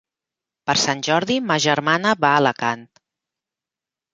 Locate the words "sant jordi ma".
0.83-1.57